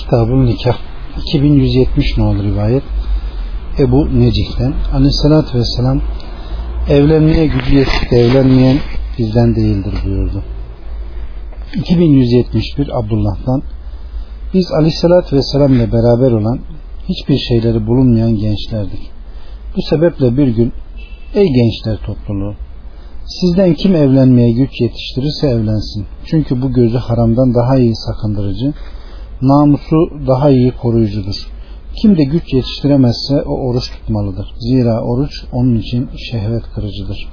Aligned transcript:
Kitabın 0.00 0.46
Nikah 0.46 0.78
2170 1.16 2.18
nolu 2.18 2.42
rivayet 2.42 2.82
Ebu 3.78 4.20
Necih'ten 4.20 4.74
Aleyhisselatü 4.94 5.58
Vesselam 5.58 6.00
evlenmeye 6.88 7.46
gücü 7.46 7.76
yetip 7.76 8.10
de 8.10 8.16
evlenmeyen 8.16 8.78
bizden 9.18 9.56
değildir 9.56 9.94
buyurdu. 10.04 10.44
2171 11.74 12.98
Abdullah'tan 12.98 13.62
biz 14.54 14.72
Aleyhisselatü 14.72 15.36
Vesselam 15.36 15.74
ile 15.74 15.92
beraber 15.92 16.32
olan 16.32 16.58
hiçbir 17.08 17.38
şeyleri 17.38 17.86
bulunmayan 17.86 18.36
gençlerdik. 18.36 19.10
Bu 19.76 19.82
sebeple 19.82 20.36
bir 20.36 20.48
gün 20.48 20.72
ey 21.34 21.46
gençler 21.46 21.96
topluluğu 22.06 22.54
sizden 23.26 23.74
kim 23.74 23.94
evlenmeye 23.94 24.52
güç 24.52 24.80
yetiştirirse 24.80 25.46
evlensin. 25.46 26.06
Çünkü 26.24 26.62
bu 26.62 26.72
gözü 26.72 26.98
haramdan 26.98 27.54
daha 27.54 27.76
iyi 27.76 27.96
sakındırıcı, 27.96 28.74
namusu 29.42 29.96
daha 30.26 30.50
iyi 30.50 30.70
koruyucudur. 30.70 31.46
Kim 32.02 32.16
de 32.18 32.24
güç 32.24 32.52
yetiştiremezse 32.52 33.42
o 33.42 33.68
oruç 33.68 33.90
tutmalıdır. 33.90 34.54
Zira 34.58 35.00
oruç 35.00 35.44
onun 35.52 35.74
için 35.78 36.08
şehvet 36.30 36.62
kırıcıdır. 36.74 37.28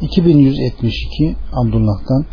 2172 0.00 1.36
Abdullah'tan 1.52 2.24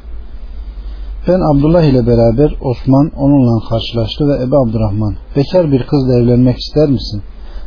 ben 1.28 1.40
Abdullah 1.40 1.84
ile 1.84 2.08
beraber 2.08 2.56
Osman 2.62 3.12
onunla 3.18 3.70
karşılaştı 3.70 4.28
ve 4.28 4.44
Ebu 4.44 4.58
Abdurrahman 4.58 5.16
bekar 5.36 5.72
bir 5.72 5.88
kızla 5.88 6.14
evlenmek 6.14 6.58
ister 6.58 6.90
misin? 6.90 7.22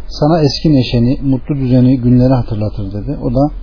Sana 0.09 0.41
eski 0.41 0.73
neşeni, 0.73 1.19
mutlu 1.23 1.57
düzeni, 1.57 2.01
günleri 2.01 2.35
hatırlatır 2.35 2.93
dedi. 2.93 3.19
O 3.23 3.35
da 3.35 3.55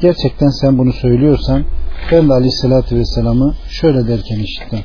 gerçekten 0.00 0.48
sen 0.48 0.78
bunu 0.78 0.92
söylüyorsan 0.92 1.64
ben 2.12 2.28
de 2.28 2.32
Aleyhisselatü 2.32 2.96
Vesselam'ı 2.96 3.54
şöyle 3.68 4.08
derken 4.08 4.38
işittim. 4.38 4.80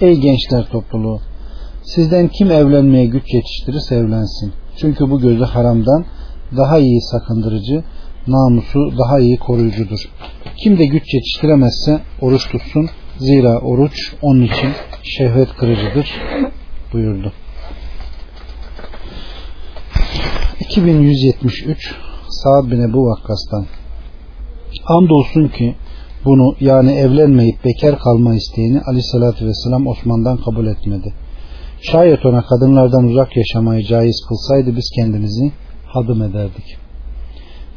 Ey 0.00 0.14
gençler 0.14 0.68
topluluğu 0.72 1.20
sizden 1.86 2.28
kim 2.28 2.50
evlenmeye 2.50 3.06
güç 3.06 3.34
yetiştirirse 3.34 3.94
evlensin. 3.94 4.52
Çünkü 4.76 5.10
bu 5.10 5.20
gözü 5.20 5.44
haramdan 5.44 6.04
daha 6.56 6.78
iyi 6.78 7.00
sakındırıcı, 7.02 7.84
namusu 8.26 8.98
daha 8.98 9.20
iyi 9.20 9.36
koruyucudur. 9.36 10.08
Kim 10.56 10.78
de 10.78 10.86
güç 10.86 11.14
yetiştiremezse 11.14 12.00
oruç 12.20 12.48
tutsun. 12.50 12.88
Zira 13.18 13.58
oruç 13.58 14.12
onun 14.22 14.42
için 14.42 14.70
şehvet 15.02 15.48
kırıcıdır 15.56 16.10
buyurdu. 16.92 17.32
2173 20.60 21.94
Sa'd 22.28 22.70
bin 22.70 22.80
Ebu 22.80 23.06
Vakkas'tan 23.06 23.66
Andolsun 24.86 25.48
ki 25.48 25.76
bunu 26.24 26.56
yani 26.60 26.92
evlenmeyip 26.92 27.64
bekar 27.64 27.98
kalma 27.98 28.34
isteğini 28.34 28.80
aleyhissalatü 28.80 29.46
vesselam 29.46 29.86
Osman'dan 29.86 30.36
kabul 30.36 30.66
etmedi. 30.66 31.14
Şayet 31.92 32.26
ona 32.26 32.42
kadınlardan 32.42 33.04
uzak 33.04 33.36
yaşamayı 33.36 33.84
caiz 33.84 34.20
kılsaydı 34.28 34.76
biz 34.76 34.90
kendimizi 35.00 35.52
hadım 35.86 36.22
ederdik. 36.22 36.76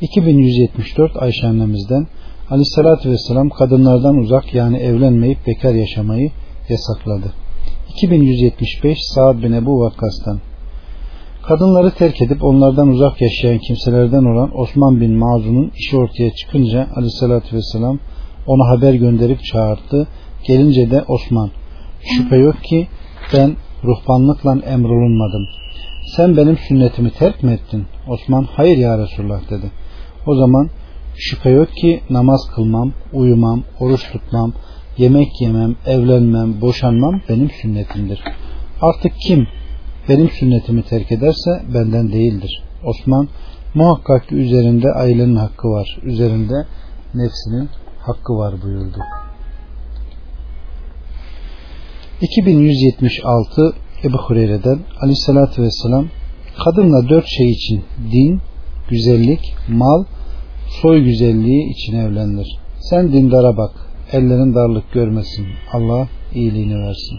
2174 0.02 1.12
Ayşe 1.16 1.48
annemizden 1.48 2.08
Aleyhissalatü 2.50 3.12
Vesselam 3.12 3.50
kadınlardan 3.50 4.18
uzak 4.18 4.54
yani 4.54 4.78
evlenmeyip 4.78 5.48
bekar 5.48 5.74
yaşamayı 5.74 6.32
yasakladı. 6.70 7.34
2175 7.90 8.98
Saad 9.16 9.44
bin 9.44 9.52
Ebu 9.52 9.80
Vakkas'tan 9.80 10.40
Kadınları 11.48 11.92
terk 11.92 12.22
edip 12.22 12.44
onlardan 12.44 12.88
uzak 12.88 13.22
yaşayan 13.22 13.58
kimselerden 13.58 14.24
olan 14.24 14.60
Osman 14.60 15.02
bin 15.02 15.12
Mazun'un 15.12 15.72
işi 15.78 15.98
ortaya 15.98 16.34
çıkınca 16.34 16.88
Aleyhissalatü 16.96 17.56
Vesselam 17.56 18.00
ona 18.48 18.70
haber 18.70 18.94
gönderip 18.94 19.44
çağırdı. 19.44 20.08
Gelince 20.48 20.92
de 20.92 21.04
Osman 21.08 21.50
şüphe 22.02 22.38
yok 22.38 22.64
ki 22.64 22.88
ben 23.34 23.56
ruhbanlıkla 23.84 24.58
emrolunmadım. 24.66 25.48
Sen 26.16 26.38
benim 26.38 26.58
sünnetimi 26.58 27.12
terk 27.12 27.44
mi 27.44 27.52
ettin? 27.52 27.86
Osman 28.08 28.44
hayır 28.44 28.78
ya 28.78 28.98
Resulullah 28.98 29.50
dedi. 29.50 29.72
O 30.28 30.36
zaman 30.36 30.70
şüphe 31.16 31.50
yok 31.50 31.70
ki 31.76 32.02
namaz 32.10 32.42
kılmam, 32.56 32.94
uyumam, 33.14 33.64
oruç 33.80 34.12
tutmam, 34.12 34.54
yemek 34.98 35.42
yemem, 35.42 35.76
evlenmem, 35.86 36.62
boşanmam 36.62 37.22
benim 37.30 37.50
sünnetimdir. 37.62 38.24
Artık 38.82 39.12
kim 39.28 39.48
benim 40.10 40.30
sünnetimi 40.30 40.84
terk 40.84 41.12
ederse 41.12 41.62
benden 41.74 42.12
değildir. 42.12 42.64
Osman 42.86 43.28
muhakkak 43.74 44.30
ki 44.30 44.36
üzerinde 44.36 44.88
ailenin 44.92 45.36
hakkı 45.36 45.68
var. 45.68 46.00
Üzerinde 46.04 46.66
nefsinin 47.14 47.70
hakkı 48.00 48.34
var 48.34 48.62
buyurdu. 48.64 49.00
2176 52.22 53.74
Ebu 54.04 54.18
Hureyre'den 54.18 54.80
Aleyhisselatü 55.02 55.62
Vesselam 55.62 56.08
kadınla 56.66 57.10
dört 57.10 57.28
şey 57.28 57.52
için 57.52 57.84
din, 58.12 58.42
güzellik, 58.90 59.56
mal, 59.68 60.04
soy 60.82 61.04
güzelliği 61.04 61.72
için 61.72 61.98
evlenir. 61.98 62.58
Sen 62.80 63.14
dindara 63.14 63.58
bak, 63.58 63.72
ellerin 64.12 64.56
darlık 64.56 64.92
görmesin. 64.92 65.46
Allah 65.74 66.08
iyiliğini 66.34 66.76
versin. 66.76 67.18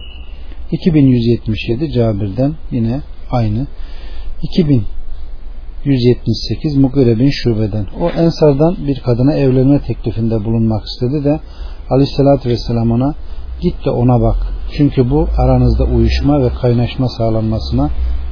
2177 0.73 1.93
Cabir'den 1.93 2.55
yine 2.71 3.03
aynı. 3.31 3.67
2178 4.43 6.77
Mugire 6.77 7.19
bin 7.19 7.31
Şube'den. 7.31 7.87
O 8.01 8.11
Ensar'dan 8.11 8.77
bir 8.87 9.01
kadına 9.01 9.35
evlenme 9.35 9.83
teklifinde 9.83 10.45
bulunmak 10.45 10.85
istedi 10.87 11.25
de 11.25 11.41
Aleyhisselatü 11.91 12.49
Vesselam 12.49 12.91
ona 12.91 13.15
git 13.61 13.85
de 13.85 13.91
ona 13.91 14.21
bak. 14.21 14.37
Çünkü 14.77 15.11
bu 15.11 15.29
aranızda 15.39 15.85
uyuşma 15.85 16.43
ve 16.43 16.49
kaynaşma 16.49 17.09
sağlanmasına 17.09 17.91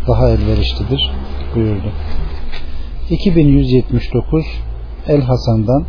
daha 0.09 0.29
elverişlidir 0.31 1.11
buyurdu. 1.55 1.93
2179 3.11 4.45
El 5.09 5.21
Hasan'dan 5.21 5.85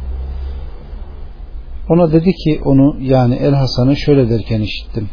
ona 1.89 2.11
dedi 2.11 2.33
ki 2.33 2.61
onu 2.65 2.95
yani 3.01 3.35
El 3.35 3.53
Hasan'ı 3.53 3.95
şöyle 3.95 4.29
derken 4.29 4.61
işittim. 4.61 5.09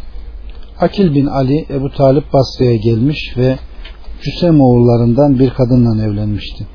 Akil 0.80 1.14
bin 1.14 1.26
Ali 1.26 1.66
Ebu 1.70 1.90
Talip 1.90 2.32
Basra'ya 2.32 2.76
gelmiş 2.76 3.34
ve 3.36 3.58
Cüsem 4.22 4.60
oğullarından 4.60 5.38
bir 5.38 5.50
kadınla 5.50 6.04
evlenmişti. 6.04 6.66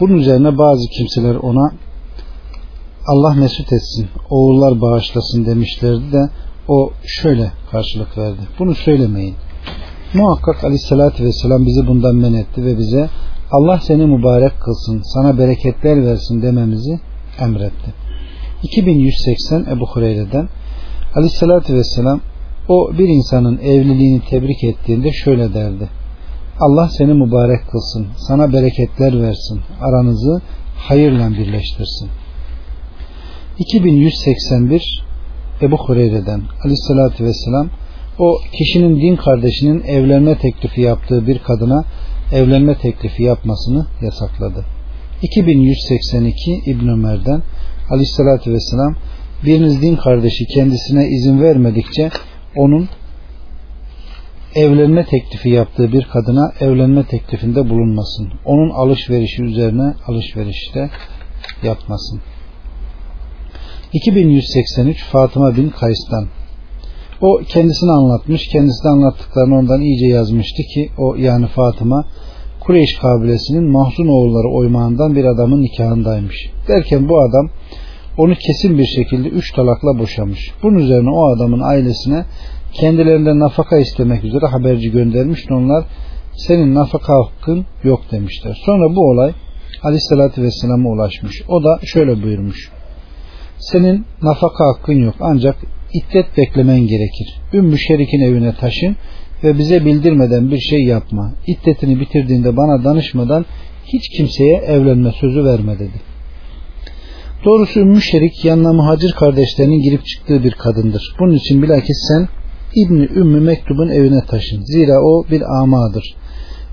Bunun 0.00 0.14
üzerine 0.14 0.58
bazı 0.58 0.88
kimseler 0.88 1.34
ona 1.34 1.72
Allah 3.06 3.34
mesut 3.34 3.72
etsin, 3.72 4.08
oğullar 4.30 4.80
bağışlasın 4.80 5.46
demişlerdi 5.46 6.12
de 6.12 6.30
o 6.68 6.90
şöyle 7.04 7.52
karşılık 7.70 8.18
verdi. 8.18 8.40
Bunu 8.58 8.74
söylemeyin. 8.74 9.34
Muhakkak 10.14 10.64
aleyhissalatü 10.64 11.24
vesselam 11.24 11.66
bizi 11.66 11.86
bundan 11.86 12.16
men 12.16 12.34
etti 12.34 12.64
ve 12.64 12.78
bize 12.78 13.08
Allah 13.52 13.80
seni 13.82 14.06
mübarek 14.06 14.60
kılsın, 14.60 15.02
sana 15.14 15.38
bereketler 15.38 16.06
versin 16.06 16.42
dememizi 16.42 17.00
emretti. 17.38 17.94
2180 18.62 19.66
Ebu 19.70 19.86
Hureyre'den 19.86 20.48
Aleyhissalatü 21.14 21.74
Vesselam 21.74 22.20
o 22.68 22.92
bir 22.98 23.08
insanın 23.08 23.58
evliliğini 23.58 24.22
tebrik 24.30 24.64
ettiğinde 24.64 25.12
şöyle 25.12 25.54
derdi. 25.54 25.88
Allah 26.60 26.88
seni 26.88 27.14
mübarek 27.14 27.70
kılsın, 27.70 28.06
sana 28.28 28.52
bereketler 28.52 29.22
versin, 29.22 29.60
aranızı 29.80 30.42
hayırla 30.76 31.30
birleştirsin. 31.30 32.08
2181 33.58 35.04
Ebu 35.62 35.76
Hureyre'den 35.76 36.42
Aleyhissalatü 36.64 37.24
Vesselam 37.24 37.70
o 38.18 38.38
kişinin 38.52 39.00
din 39.00 39.16
kardeşinin 39.16 39.82
evlenme 39.82 40.38
teklifi 40.38 40.80
yaptığı 40.80 41.26
bir 41.26 41.38
kadına 41.38 41.84
evlenme 42.32 42.74
teklifi 42.74 43.22
yapmasını 43.22 43.86
yasakladı. 44.02 44.64
2182 45.22 46.62
İbn 46.66 46.88
Ömer'den 46.88 47.42
Aleyhissalatü 47.90 48.52
Vesselam 48.52 48.96
biriniz 49.44 49.82
din 49.82 49.96
kardeşi 49.96 50.44
kendisine 50.46 51.06
izin 51.06 51.40
vermedikçe 51.40 52.10
onun 52.56 52.88
evlenme 54.54 55.04
teklifi 55.04 55.48
yaptığı 55.48 55.92
bir 55.92 56.04
kadına 56.04 56.52
evlenme 56.60 57.06
teklifinde 57.06 57.70
bulunmasın. 57.70 58.32
Onun 58.44 58.70
alışverişi 58.70 59.42
üzerine 59.42 59.94
alışverişte 60.08 60.90
yapmasın. 61.62 62.20
2183 63.92 65.04
Fatıma 65.04 65.56
bin 65.56 65.68
Kays'tan 65.70 66.26
o 67.20 67.40
kendisini 67.48 67.90
anlatmış, 67.90 68.48
kendisine 68.48 68.90
anlattıklarını 68.90 69.58
ondan 69.58 69.80
iyice 69.80 70.06
yazmıştı 70.06 70.62
ki 70.62 70.90
o 70.98 71.14
yani 71.14 71.46
Fatıma 71.46 72.04
Kureyş 72.60 72.98
kabilesinin 72.98 73.70
Mahzun 73.70 74.06
oğulları 74.06 74.48
oymağından 74.48 75.16
bir 75.16 75.24
adamın 75.24 75.62
nikahındaymış. 75.62 76.50
Derken 76.68 77.08
bu 77.08 77.20
adam 77.20 77.50
onu 78.18 78.34
kesin 78.34 78.78
bir 78.78 78.86
şekilde 78.86 79.28
üç 79.28 79.52
talakla 79.52 79.98
boşamış. 79.98 80.52
Bunun 80.62 80.78
üzerine 80.78 81.10
o 81.10 81.36
adamın 81.36 81.60
ailesine 81.60 82.24
kendilerinden 82.72 83.38
nafaka 83.38 83.78
istemek 83.78 84.24
üzere 84.24 84.46
haberci 84.46 84.90
göndermiş. 84.90 85.40
Onlar 85.50 85.84
senin 86.36 86.74
nafaka 86.74 87.14
hakkın 87.14 87.66
yok 87.84 88.00
demişler. 88.12 88.62
Sonra 88.66 88.96
bu 88.96 89.10
olay 89.10 89.32
Aleyhisselatü 89.82 90.42
Vesselam'a 90.42 90.90
ulaşmış. 90.90 91.42
O 91.48 91.64
da 91.64 91.78
şöyle 91.84 92.22
buyurmuş. 92.22 92.70
Senin 93.70 94.04
nafaka 94.22 94.64
hakkın 94.64 95.04
yok 95.04 95.14
ancak 95.20 95.56
iddet 95.92 96.36
beklemen 96.36 96.80
gerekir. 96.80 97.40
Ümmü 97.52 97.78
Şerik'in 97.78 98.20
evine 98.20 98.54
taşın 98.54 98.96
ve 99.44 99.58
bize 99.58 99.84
bildirmeden 99.84 100.50
bir 100.50 100.58
şey 100.58 100.84
yapma. 100.84 101.32
İddetini 101.46 102.00
bitirdiğinde 102.00 102.56
bana 102.56 102.84
danışmadan 102.84 103.46
hiç 103.84 104.08
kimseye 104.16 104.56
evlenme 104.56 105.12
sözü 105.20 105.44
verme 105.44 105.78
dedi. 105.78 106.00
Doğrusu 107.44 107.80
Ümmü 107.80 108.00
Şerik 108.00 108.44
yanına 108.44 108.72
muhacir 108.72 109.12
kardeşlerinin 109.12 109.82
girip 109.82 110.06
çıktığı 110.06 110.44
bir 110.44 110.52
kadındır. 110.52 111.16
Bunun 111.20 111.34
için 111.34 111.62
bilakis 111.62 111.96
sen 112.08 112.28
İbni 112.74 113.04
Ümmü 113.04 113.40
Mektub'un 113.40 113.88
evine 113.88 114.20
taşın. 114.28 114.62
Zira 114.64 115.00
o 115.02 115.24
bir 115.30 115.62
amadır. 115.62 116.14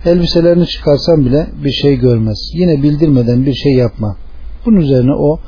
Elbiselerini 0.05 0.67
çıkarsan 0.67 1.25
bile 1.25 1.47
bir 1.63 1.71
şey 1.71 1.95
görmez. 1.95 2.51
Yine 2.53 2.83
bildirmeden 2.83 3.45
bir 3.45 3.53
şey 3.53 3.73
yapma. 3.73 4.17
Bunun 4.65 4.77
üzerine 4.77 5.13
o 5.13 5.39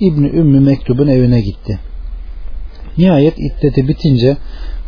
İbni 0.00 0.26
Ümmü 0.26 0.60
Mektub'un 0.60 1.06
evine 1.06 1.40
gitti. 1.40 1.78
Nihayet 2.98 3.34
iddeti 3.38 3.88
bitince 3.88 4.36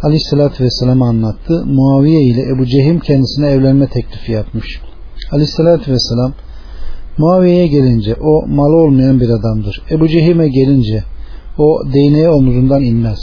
Aleyhisselatü 0.02 0.64
Vesselam'ı 0.64 1.04
anlattı. 1.04 1.64
Muaviye 1.66 2.22
ile 2.22 2.42
Ebu 2.42 2.66
Cehim 2.66 3.00
kendisine 3.00 3.46
evlenme 3.46 3.86
teklifi 3.86 4.32
yapmış. 4.32 4.80
Aleyhisselatü 5.32 5.92
Vesselam 5.92 6.32
Muaviye'ye 7.18 7.66
gelince 7.66 8.14
o 8.14 8.46
malı 8.46 8.76
olmayan 8.76 9.20
bir 9.20 9.28
adamdır. 9.28 9.82
Ebu 9.90 10.08
Cehim'e 10.08 10.48
gelince 10.48 11.04
o 11.58 11.82
değneği 11.94 12.28
omuzundan 12.28 12.82
inmez. 12.82 13.18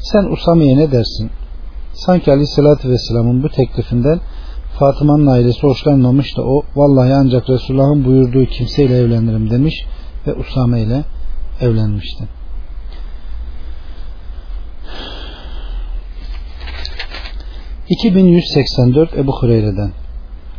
Sen 0.00 0.32
Usame'ye 0.32 0.76
ne 0.76 0.92
dersin? 0.92 1.30
Sanki 1.94 2.32
Aleyhisselatü 2.32 2.90
Vesselam'ın 2.90 3.42
bu 3.42 3.48
teklifinden 3.48 4.20
Fatıma'nın 4.78 5.26
ailesi 5.26 5.62
hoşlanmamış 5.62 6.36
da 6.36 6.42
o 6.42 6.62
vallahi 6.76 7.14
ancak 7.14 7.50
Resulullah'ın 7.50 8.04
buyurduğu 8.04 8.46
kimseyle 8.46 8.96
evlenirim 8.98 9.50
demiş 9.50 9.84
ve 10.26 10.34
Usame 10.34 10.82
ile 10.82 11.04
evlenmişti. 11.60 12.24
...2184 18.04 19.20
Ebu 19.20 19.32
Hureyre'den 19.32 19.92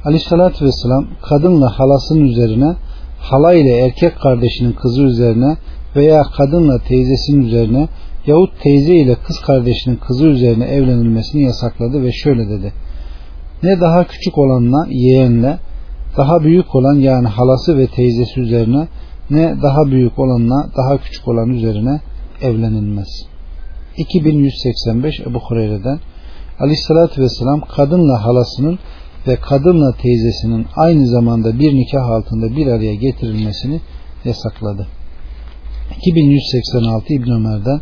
Aleyhissalatü 0.06 0.66
Vesselam 0.66 1.08
kadınla 1.22 1.80
halasının 1.80 2.26
üzerine 2.26 2.76
hala 3.20 3.54
ile 3.54 3.78
erkek 3.78 4.20
kardeşinin 4.20 4.72
kızı 4.72 5.04
üzerine 5.04 5.58
veya 5.96 6.24
kadınla 6.24 6.80
teyzesinin 6.80 7.46
üzerine 7.46 7.88
yahut 8.28 8.62
teyze 8.64 8.96
ile 8.96 9.16
kız 9.16 9.40
kardeşinin 9.40 9.96
kızı 9.96 10.26
üzerine 10.26 10.66
evlenilmesini 10.66 11.44
yasakladı 11.44 12.04
ve 12.04 12.12
şöyle 12.12 12.50
dedi. 12.50 12.74
Ne 13.64 13.82
daha 13.82 14.08
küçük 14.08 14.38
olanla 14.38 14.88
yeğenle 14.90 15.58
daha 16.18 16.44
büyük 16.44 16.76
olan 16.76 16.96
yani 16.96 17.28
halası 17.28 17.78
ve 17.78 17.88
teyzesi 17.88 18.40
üzerine 18.40 18.88
ne 19.34 19.62
daha 19.62 19.92
büyük 19.92 20.20
olanla 20.20 20.70
daha 20.78 20.98
küçük 20.98 21.28
olan 21.28 21.50
üzerine 21.50 22.02
evlenilmez. 22.42 23.08
2185 23.98 25.20
Ebu 25.20 25.40
Hureyre'den 25.40 26.00
Aleyhissalatü 26.60 27.22
Vesselam 27.22 27.62
kadınla 27.62 28.26
halasının 28.26 28.80
ve 29.28 29.36
kadınla 29.36 29.92
teyzesinin 30.02 30.66
aynı 30.76 31.08
zamanda 31.08 31.60
bir 31.60 31.76
nikah 31.76 32.10
altında 32.10 32.56
bir 32.56 32.68
araya 32.68 32.96
getirilmesini 32.96 33.82
yasakladı. 34.26 34.88
2186 35.98 37.14
İbn 37.14 37.32
Ömer'den 37.32 37.82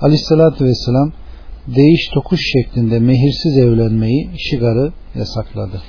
Aleyhissalatü 0.00 0.64
Vesselam 0.64 1.12
değiş 1.66 2.08
tokuş 2.14 2.40
şeklinde 2.52 2.98
mehirsiz 2.98 3.56
evlenmeyi 3.56 4.30
şigarı 4.38 4.92
yasakladı. 5.14 5.82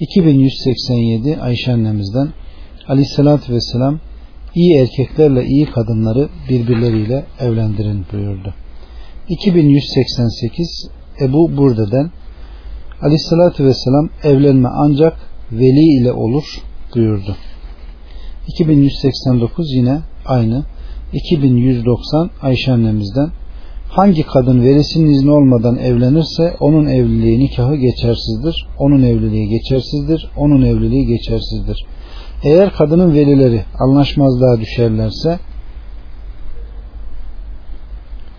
2187 0.00 1.40
Ayşe 1.40 1.72
annemizden 1.72 2.28
Aleyhissalatü 2.88 3.52
Vesselam 3.52 4.00
iyi 4.54 4.78
erkeklerle 4.78 5.44
iyi 5.44 5.66
kadınları 5.66 6.28
birbirleriyle 6.48 7.24
evlendirin 7.40 8.06
buyurdu. 8.12 8.54
2188 9.28 10.90
Ebu 11.20 11.56
Burde'den 11.56 12.10
Aleyhissalatü 13.02 13.64
Vesselam 13.64 14.08
evlenme 14.22 14.68
ancak 14.72 15.16
veli 15.52 16.00
ile 16.00 16.12
olur 16.12 16.44
buyurdu. 16.94 17.36
2189 18.48 19.72
yine 19.72 20.00
aynı. 20.26 20.64
2190 21.12 22.30
Ayşe 22.42 22.72
annemizden 22.72 23.30
hangi 23.88 24.22
kadın 24.22 24.62
velisinin 24.62 25.10
izni 25.10 25.30
olmadan 25.30 25.76
evlenirse 25.78 26.56
onun 26.60 26.86
evliliği 26.86 27.40
nikahı 27.40 27.76
geçersizdir. 27.76 28.66
Onun 28.78 29.02
evliliği 29.02 29.48
geçersizdir. 29.48 30.30
Onun 30.36 30.62
evliliği 30.62 31.06
geçersizdir. 31.06 31.86
Eğer 32.46 32.72
kadının 32.72 33.14
velileri 33.14 33.64
anlaşmazlığa 33.78 34.60
düşerlerse 34.60 35.38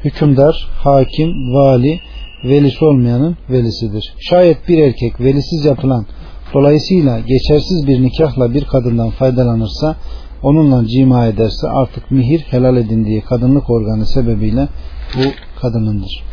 hükümdar, 0.04 0.69
hakim, 0.83 1.54
vali 1.54 2.00
velisi 2.44 2.86
olmayanın 2.86 3.38
velisidir. 3.50 4.13
Şayet 4.19 4.68
bir 4.68 4.77
erkek 4.77 5.21
velisiz 5.21 5.65
yapılan 5.65 6.06
dolayısıyla 6.54 7.19
geçersiz 7.19 7.88
bir 7.88 8.01
nikahla 8.01 8.54
bir 8.54 8.65
kadından 8.65 9.09
faydalanırsa 9.09 9.95
onunla 10.44 10.88
cima 10.88 11.25
ederse 11.25 11.68
artık 11.69 12.12
mihir 12.12 12.39
helal 12.39 12.77
edindiği 12.77 13.21
kadınlık 13.21 13.69
organı 13.69 14.06
sebebiyle 14.06 14.68
bu 15.15 15.59
kadınındır. 15.62 16.24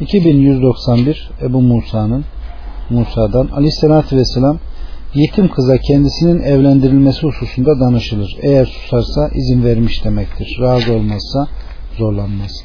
2191 0.00 1.30
Ebu 1.42 1.62
Musa'nın 1.62 2.24
Musa'dan 2.90 3.46
Aleyhisselatü 3.46 4.16
Vesselam 4.16 4.58
yetim 5.14 5.48
kıza 5.48 5.78
kendisinin 5.78 6.42
evlendirilmesi 6.42 7.22
hususunda 7.26 7.80
danışılır. 7.80 8.36
Eğer 8.42 8.66
susarsa 8.66 9.28
izin 9.34 9.64
vermiş 9.64 10.04
demektir. 10.04 10.58
Razı 10.60 10.92
olmazsa 10.92 11.48
zorlanmaz. 11.98 12.64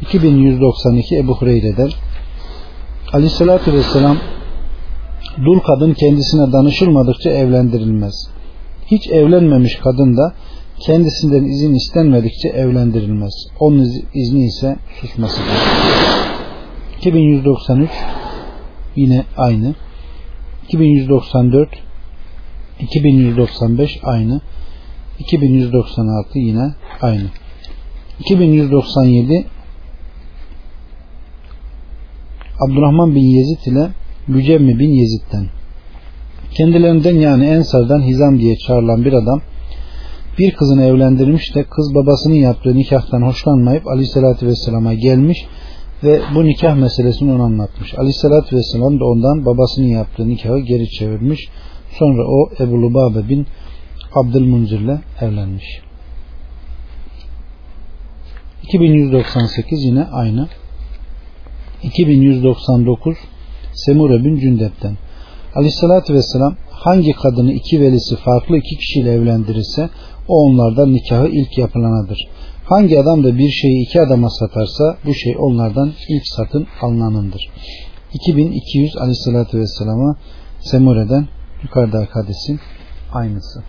2192 0.00 1.16
Ebu 1.16 1.34
Hureyre'den 1.34 1.90
Aleyhisselatü 3.12 3.72
Vesselam 3.72 4.18
dul 5.44 5.58
kadın 5.60 5.94
kendisine 5.94 6.52
danışılmadıkça 6.52 7.30
evlendirilmez. 7.30 8.28
Hiç 8.86 9.08
evlenmemiş 9.08 9.76
kadın 9.76 10.16
da 10.16 10.34
kendisinden 10.86 11.44
izin 11.44 11.74
istenmedikçe 11.74 12.48
evlendirilmez. 12.48 13.32
Onun 13.60 13.88
izni 14.14 14.44
ise 14.46 14.76
susmasıdır. 15.00 15.46
2193 16.98 17.90
yine 18.96 19.24
aynı. 19.36 19.74
2194 20.72 21.68
2195 22.80 23.98
aynı. 24.02 24.40
2196 25.18 26.38
yine 26.38 26.74
aynı. 27.00 27.26
2197 28.20 29.46
Abdurrahman 32.60 33.14
bin 33.14 33.20
Yezid 33.20 33.72
ile 33.72 33.90
Mücemmi 34.26 34.78
bin 34.78 34.90
Yezid'den. 34.90 35.46
Kendilerinden 36.50 37.14
yani 37.14 37.46
Ensar'dan 37.46 38.02
Hizam 38.02 38.38
diye 38.38 38.56
çağrılan 38.56 39.04
bir 39.04 39.12
adam 39.12 39.40
bir 40.38 40.54
kızını 40.54 40.84
evlendirmiş 40.84 41.54
de 41.54 41.64
kız 41.64 41.94
babasının 41.94 42.34
yaptığı 42.34 42.74
nikahtan 42.74 43.22
hoşlanmayıp 43.22 43.86
Aleyhisselatü 43.86 44.46
Vesselam'a 44.46 44.94
gelmiş 44.94 45.38
ve 45.44 45.59
bu 46.34 46.44
nikah 46.44 46.74
meselesini 46.74 47.32
ona 47.32 47.42
anlatmış. 47.42 47.94
Aleyhisselatü 47.94 48.56
Vesselam 48.56 49.00
da 49.00 49.04
ondan 49.04 49.46
babasının 49.46 49.86
yaptığı 49.86 50.28
nikahı 50.28 50.58
geri 50.58 50.90
çevirmiş. 50.90 51.48
Sonra 51.98 52.22
o 52.28 52.50
Ebu 52.60 52.82
Lubabe 52.82 53.28
bin 53.28 53.46
Abdülmunzir 54.14 54.80
ile 54.80 55.00
evlenmiş. 55.20 55.64
2198 58.62 59.84
yine 59.84 60.04
aynı. 60.04 60.48
2199 61.82 63.16
Semure 63.74 64.24
bin 64.24 64.36
Cündep'ten 64.36 64.96
Aleyhissalatü 65.54 66.14
Vesselam 66.14 66.56
hangi 66.70 67.12
kadını 67.12 67.52
iki 67.52 67.80
velisi 67.80 68.16
farklı 68.16 68.56
iki 68.56 68.76
kişiyle 68.76 69.12
evlendirirse 69.12 69.90
o 70.28 70.34
onlardan 70.44 70.92
nikahı 70.92 71.28
ilk 71.28 71.58
yapılanadır. 71.58 72.18
Hangi 72.70 73.00
adam 73.00 73.24
da 73.24 73.38
bir 73.38 73.50
şeyi 73.50 73.82
iki 73.82 74.00
adama 74.00 74.30
satarsa 74.30 74.96
bu 75.04 75.14
şey 75.14 75.36
onlardan 75.38 75.92
ilk 76.08 76.22
satın 76.26 76.66
alınanındır. 76.82 77.50
2200 78.14 78.96
Aleyhissalatü 78.96 79.58
Vesselam'a 79.58 80.16
Semure'den 80.60 81.28
yukarıdaki 81.62 82.12
hadisin 82.12 82.60
aynısı. 83.12 83.62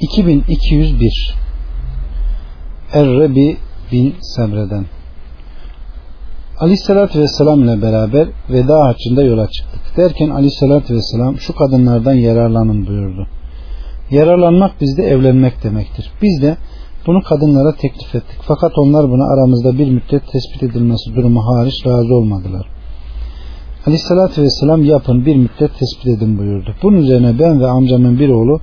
2201 0.00 1.34
Errebi 2.92 3.56
bin 3.92 4.14
Semre'den 4.20 4.86
Aleyhissalatü 6.58 7.20
Vesselam 7.20 7.64
ile 7.64 7.82
beraber 7.82 8.28
veda 8.50 8.86
haccında 8.86 9.22
yola 9.22 9.48
çıktık. 9.48 9.96
Derken 9.96 10.30
Aleyhissalatü 10.30 10.94
Vesselam 10.94 11.38
şu 11.38 11.54
kadınlardan 11.54 12.14
yararlanın 12.14 12.86
buyurdu. 12.86 13.28
Yararlanmak 14.12 14.80
bizde 14.80 15.02
evlenmek 15.02 15.62
demektir. 15.64 16.10
Biz 16.22 16.42
de 16.42 16.56
bunu 17.06 17.22
kadınlara 17.22 17.72
teklif 17.72 18.14
ettik. 18.14 18.38
Fakat 18.40 18.72
onlar 18.78 19.10
buna 19.10 19.24
aramızda 19.34 19.78
bir 19.78 19.90
müddet 19.90 20.22
tespit 20.32 20.62
edilmesi 20.62 21.14
durumu 21.14 21.40
hariç 21.46 21.86
razı 21.86 22.14
olmadılar. 22.14 22.66
Aleyhissalatü 23.86 24.42
Vesselam 24.42 24.84
yapın 24.84 25.26
bir 25.26 25.36
müddet 25.36 25.78
tespit 25.78 26.06
edin 26.06 26.38
buyurdu. 26.38 26.74
Bunun 26.82 26.96
üzerine 26.96 27.38
ben 27.38 27.60
ve 27.60 27.66
amcamın 27.66 28.18
bir 28.18 28.28
oğlu 28.28 28.60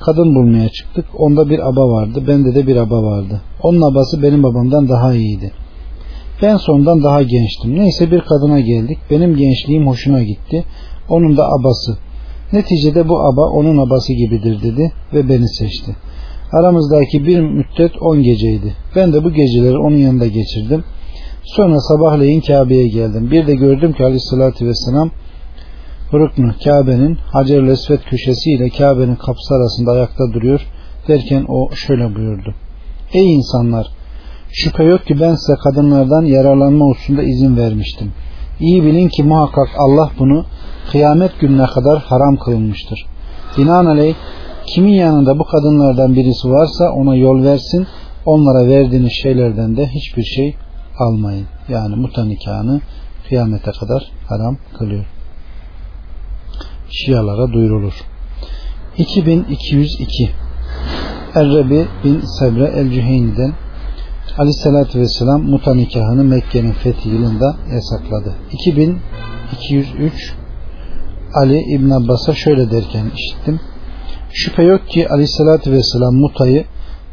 kadın 0.00 0.34
bulmaya 0.34 0.68
çıktık. 0.68 1.04
Onda 1.18 1.50
bir 1.50 1.68
aba 1.68 1.88
vardı. 1.88 2.24
Bende 2.28 2.54
de 2.54 2.66
bir 2.66 2.76
aba 2.76 3.02
vardı. 3.02 3.40
Onun 3.62 3.92
abası 3.92 4.22
benim 4.22 4.42
babamdan 4.42 4.88
daha 4.88 5.14
iyiydi. 5.14 5.52
Ben 6.42 6.56
sondan 6.56 7.02
daha 7.02 7.22
gençtim. 7.22 7.78
Neyse 7.78 8.10
bir 8.10 8.20
kadına 8.20 8.60
geldik. 8.60 8.98
Benim 9.10 9.36
gençliğim 9.36 9.86
hoşuna 9.86 10.22
gitti. 10.22 10.64
Onun 11.08 11.36
da 11.36 11.42
abası. 11.44 12.09
Neticede 12.52 13.08
bu 13.08 13.20
aba 13.20 13.48
onun 13.48 13.78
abası 13.78 14.12
gibidir 14.12 14.62
dedi 14.62 14.92
ve 15.14 15.28
beni 15.28 15.48
seçti. 15.48 15.96
Aramızdaki 16.52 17.26
bir 17.26 17.40
müddet 17.40 17.92
on 18.00 18.22
geceydi. 18.22 18.74
Ben 18.96 19.12
de 19.12 19.24
bu 19.24 19.32
geceleri 19.32 19.78
onun 19.78 19.96
yanında 19.96 20.26
geçirdim. 20.26 20.84
Sonra 21.44 21.80
sabahleyin 21.80 22.40
Kabe'ye 22.40 22.88
geldim. 22.88 23.30
Bir 23.30 23.46
de 23.46 23.54
gördüm 23.54 23.92
ki 23.92 24.04
aleyhissalatü 24.04 24.66
vesselam 24.66 25.10
Ruknu 26.12 26.54
Kabe'nin 26.64 27.18
Hacer-ül 27.32 27.68
Esved 27.68 28.00
köşesi 28.00 28.70
Kabe'nin 28.78 29.16
kapısı 29.16 29.54
arasında 29.54 29.90
ayakta 29.90 30.24
duruyor 30.32 30.66
derken 31.08 31.44
o 31.48 31.70
şöyle 31.74 32.14
buyurdu. 32.14 32.54
Ey 33.12 33.32
insanlar! 33.32 33.86
Şüphe 34.52 34.84
yok 34.84 35.06
ki 35.06 35.20
ben 35.20 35.34
size 35.34 35.54
kadınlardan 35.64 36.22
yararlanma 36.22 36.86
hususunda 36.86 37.22
izin 37.22 37.56
vermiştim. 37.56 38.12
İyi 38.60 38.84
bilin 38.84 39.08
ki 39.08 39.22
muhakkak 39.22 39.68
Allah 39.78 40.10
bunu 40.18 40.44
kıyamet 40.90 41.40
gününe 41.40 41.66
kadar 41.66 41.98
haram 41.98 42.36
kılınmıştır. 42.36 43.06
Binaenaleyh 43.58 44.14
kimin 44.66 44.92
yanında 44.92 45.38
bu 45.38 45.44
kadınlardan 45.44 46.14
birisi 46.14 46.50
varsa 46.50 46.90
ona 46.90 47.16
yol 47.16 47.42
versin, 47.42 47.86
onlara 48.26 48.68
verdiğiniz 48.68 49.12
şeylerden 49.12 49.76
de 49.76 49.86
hiçbir 49.86 50.24
şey 50.24 50.56
almayın. 50.98 51.46
Yani 51.68 51.96
muta 51.96 52.24
nikahını 52.24 52.80
kıyamete 53.28 53.70
kadar 53.70 54.02
haram 54.28 54.56
kılıyor. 54.78 55.04
Şialara 56.90 57.52
duyurulur. 57.52 57.94
2202 58.98 60.30
Errebi 61.34 61.86
bin 62.04 62.20
Sebre 62.20 62.64
el-Cüheyni'den 62.64 63.52
Aleyhisselatü 64.40 65.00
Vesselam 65.00 65.42
muta 65.42 65.74
nikahını 65.74 66.24
Mekke'nin 66.24 66.72
fethi 66.72 67.08
yılında 67.08 67.56
yasakladı. 67.72 68.34
2203 68.52 70.34
Ali 71.34 71.60
İbn 71.74 71.90
Abbas'a 71.90 72.34
şöyle 72.34 72.70
derken 72.70 73.10
işittim. 73.16 73.60
Şüphe 74.32 74.62
yok 74.62 74.88
ki 74.88 75.08
Aleyhisselatü 75.08 75.72
Vesselam 75.72 76.14
mutayı 76.14 76.64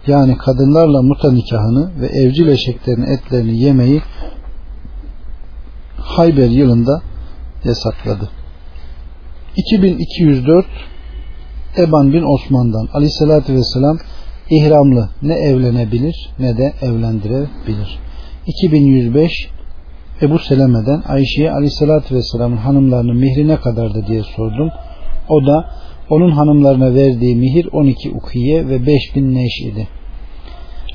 yani 0.08 0.38
kadınlarla 0.38 1.02
muta 1.02 1.32
nikahını 1.32 2.02
ve 2.02 2.08
evcil 2.08 2.48
eşeklerin 2.48 3.04
etlerini 3.04 3.58
yemeyi 3.58 4.02
Hayber 5.98 6.50
yılında 6.50 7.02
yasakladı. 7.64 8.30
2204 9.56 10.66
Eban 11.78 12.14
bin 12.14 12.24
Osman'dan 12.24 12.88
Aleyhisselatü 12.94 13.54
Vesselam 13.54 13.98
ihramlı 14.50 15.10
ne 15.22 15.34
evlenebilir 15.34 16.30
ne 16.40 16.58
de 16.58 16.74
evlendirebilir. 16.82 18.00
2105 18.48 19.50
Ebu 20.22 20.40
Seleme'den 20.40 21.04
Ayşe'ye 21.08 21.52
Aleyhisselatü 21.52 22.16
Vesselam'ın 22.16 22.58
hanımlarının 22.58 23.18
mihri 23.18 23.48
ne 23.48 23.56
kadardı 23.56 24.06
diye 24.08 24.24
sordum. 24.24 24.70
O 25.30 25.46
da 25.46 25.70
onun 26.10 26.32
hanımlarına 26.32 26.94
verdiği 26.94 27.36
mihir 27.36 27.68
12 27.72 28.12
ukiye 28.12 28.68
ve 28.68 28.86
5000 28.86 29.36
neş 29.36 29.62
idi. 29.62 29.88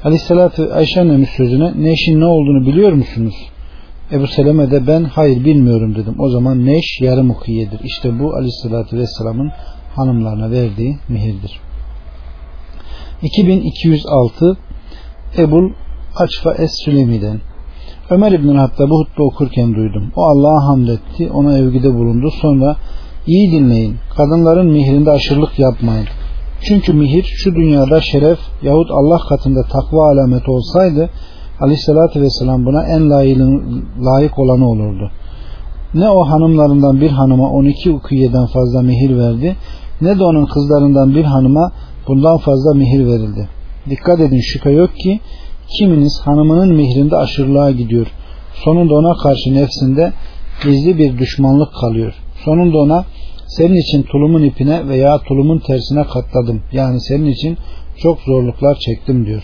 Aleyhisselatü 0.05 0.71
Ayşe 0.73 1.01
annemiz 1.01 1.29
sözüne 1.29 1.73
neşin 1.77 2.21
ne 2.21 2.27
olduğunu 2.27 2.67
biliyor 2.67 2.93
musunuz? 2.93 3.35
Ebu 4.13 4.27
Seleme 4.27 4.71
de 4.71 4.87
ben 4.87 5.05
hayır 5.05 5.45
bilmiyorum 5.45 5.95
dedim. 5.95 6.15
O 6.19 6.29
zaman 6.29 6.67
neş 6.67 7.01
yarım 7.01 7.31
ukiyedir. 7.31 7.81
İşte 7.85 8.19
bu 8.19 8.35
Aleyhisselatü 8.35 8.97
Vesselam'ın 8.97 9.53
hanımlarına 9.95 10.51
verdiği 10.51 10.97
mihirdir. 11.09 11.61
2206 13.23 14.57
Ebul 15.39 15.71
Açfa 16.17 16.55
Es 16.55 16.71
Sülemi'den 16.85 17.41
Ömer 18.11 18.33
İbn 18.33 18.55
Hattab'ı 18.55 18.95
hutbe 18.95 19.23
okurken 19.23 19.75
duydum. 19.75 20.13
O 20.17 20.23
Allah'a 20.23 20.67
hamd 20.67 20.89
etti, 20.89 21.31
ona 21.35 21.55
övgüde 21.55 21.95
bulundu. 21.95 22.31
Sonra 22.43 22.77
iyi 23.27 23.53
dinleyin, 23.53 23.97
kadınların 24.17 24.67
mihrinde 24.67 25.11
aşırılık 25.11 25.59
yapmayın. 25.59 26.07
Çünkü 26.63 26.93
mihir 26.93 27.23
şu 27.23 27.55
dünyada 27.55 28.01
şeref 28.01 28.39
yahut 28.63 28.91
Allah 28.91 29.19
katında 29.29 29.63
takva 29.63 30.13
alameti 30.13 30.51
olsaydı 30.51 31.11
Aleyhisselatü 31.61 32.21
Vesselam 32.21 32.67
buna 32.67 32.87
en 32.87 33.11
layık 34.05 34.39
olanı 34.39 34.71
olurdu. 34.71 35.11
Ne 35.95 36.11
o 36.11 36.25
hanımlarından 36.25 37.01
bir 37.01 37.11
hanıma 37.11 37.51
12 37.51 37.91
ukiyeden 37.91 38.47
fazla 38.47 38.83
mihir 38.83 39.19
verdi 39.19 39.57
ne 40.01 40.19
de 40.19 40.25
onun 40.25 40.47
kızlarından 40.47 41.15
bir 41.15 41.25
hanıma 41.25 41.73
bundan 42.09 42.39
fazla 42.39 42.75
mihir 42.75 43.07
verildi. 43.07 43.49
Dikkat 43.91 44.21
edin 44.21 44.41
şüphe 44.41 44.71
yok 44.71 44.97
ki 44.97 45.21
kiminiz 45.79 46.21
hanımının 46.25 46.75
mihrinde 46.75 47.17
aşırılığa 47.17 47.71
gidiyor. 47.71 48.07
Sonunda 48.55 48.95
ona 48.95 49.17
karşı 49.17 49.55
nefsinde 49.55 50.13
gizli 50.65 50.99
bir 50.99 51.19
düşmanlık 51.19 51.75
kalıyor. 51.81 52.15
Sonunda 52.45 52.79
ona 52.79 53.05
senin 53.47 53.77
için 53.77 54.03
tulumun 54.03 54.43
ipine 54.43 54.89
veya 54.89 55.19
tulumun 55.19 55.59
tersine 55.59 56.05
katladım. 56.05 56.63
Yani 56.73 57.01
senin 57.01 57.27
için 57.27 57.57
çok 57.97 58.21
zorluklar 58.21 58.79
çektim 58.79 59.27
diyor. 59.27 59.43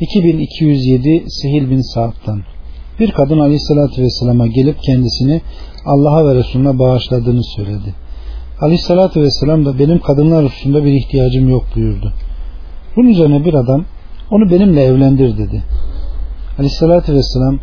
2207 0.00 1.24
Sehil 1.28 1.70
bin 1.70 1.80
Sa'd'dan 1.80 2.42
bir 3.00 3.10
kadın 3.10 3.38
aleyhissalatü 3.38 4.02
vesselama 4.02 4.46
gelip 4.46 4.82
kendisini 4.82 5.40
Allah'a 5.86 6.26
ve 6.26 6.34
Resulüne 6.34 6.78
bağışladığını 6.78 7.44
söyledi. 7.44 7.94
Aleyhissalatü 8.60 9.22
vesselam 9.22 9.64
da 9.64 9.78
benim 9.78 9.98
kadınlar 9.98 10.44
hususunda 10.44 10.84
bir 10.84 10.92
ihtiyacım 10.92 11.48
yok 11.48 11.64
buyurdu. 11.76 12.12
Bunun 12.96 13.08
üzerine 13.08 13.44
bir 13.44 13.54
adam 13.54 13.84
onu 14.30 14.50
benimle 14.50 14.82
evlendir 14.82 15.38
dedi. 15.38 15.62
Aleyhissalatü 16.58 17.14
vesselam 17.14 17.58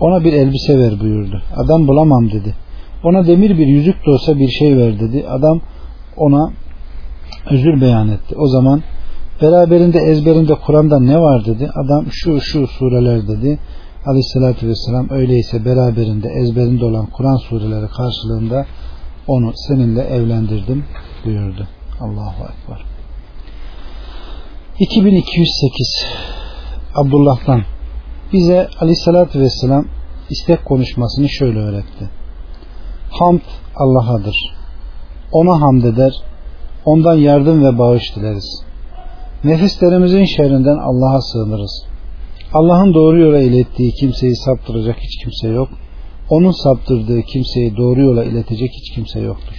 ona 0.00 0.24
bir 0.24 0.32
elbise 0.32 0.78
ver 0.78 1.00
buyurdu. 1.00 1.42
Adam 1.56 1.88
bulamam 1.88 2.30
dedi. 2.30 2.54
Ona 3.04 3.26
demir 3.26 3.58
bir 3.58 3.66
yüzük 3.66 4.06
de 4.06 4.10
olsa 4.10 4.38
bir 4.38 4.48
şey 4.48 4.76
ver 4.76 5.00
dedi. 5.00 5.24
Adam 5.28 5.60
ona 6.16 6.50
özür 7.50 7.80
beyan 7.80 8.08
etti. 8.08 8.34
O 8.38 8.46
zaman 8.46 8.82
beraberinde 9.42 9.98
ezberinde 9.98 10.54
Kur'an'da 10.54 11.00
ne 11.00 11.20
var 11.20 11.46
dedi. 11.46 11.70
Adam 11.84 12.04
şu 12.10 12.40
şu 12.40 12.66
sureler 12.66 13.28
dedi. 13.28 13.58
Aleyhissalatü 14.06 14.68
vesselam 14.68 15.10
öyleyse 15.10 15.64
beraberinde 15.64 16.28
ezberinde 16.28 16.84
olan 16.84 17.06
Kur'an 17.06 17.36
sureleri 17.36 17.86
karşılığında 17.88 18.66
onu 19.26 19.52
seninle 19.54 20.02
evlendirdim 20.02 20.84
buyurdu. 21.24 21.68
Allahu 22.00 22.44
Ekber. 22.44 22.84
2208 24.78 26.06
Abdullah'tan 26.94 27.62
bize 28.32 28.68
aleyhissalatü 28.80 29.40
vesselam 29.40 29.84
istek 30.30 30.64
konuşmasını 30.64 31.28
şöyle 31.28 31.58
öğretti. 31.58 32.10
Hamd 33.10 33.40
Allah'adır. 33.76 34.36
Ona 35.32 35.60
hamd 35.60 35.84
eder, 35.84 36.12
ondan 36.84 37.14
yardım 37.14 37.64
ve 37.64 37.78
bağış 37.78 38.16
dileriz. 38.16 38.62
Nefislerimizin 39.44 40.24
şerrinden 40.24 40.78
Allah'a 40.78 41.20
sığınırız. 41.20 41.84
Allah'ın 42.52 42.94
doğru 42.94 43.20
yola 43.20 43.38
ilettiği 43.38 43.92
kimseyi 43.92 44.36
saptıracak 44.36 44.96
hiç 45.00 45.22
kimse 45.22 45.48
yok. 45.48 45.68
Onun 46.30 46.52
saptırdığı 46.52 47.22
kimseyi 47.22 47.76
doğru 47.76 48.00
yola 48.00 48.24
iletecek 48.24 48.70
hiç 48.72 48.94
kimse 48.94 49.20
yoktur. 49.20 49.56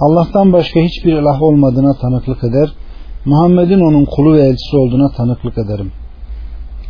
Allah'tan 0.00 0.52
başka 0.52 0.80
hiçbir 0.80 1.12
ilah 1.12 1.42
olmadığına 1.42 1.94
tanıklık 1.94 2.44
eder. 2.44 2.72
Muhammed'in 3.24 3.80
onun 3.80 4.04
kulu 4.04 4.34
ve 4.34 4.40
elçisi 4.40 4.76
olduğuna 4.76 5.10
tanıklık 5.10 5.58
ederim. 5.58 5.92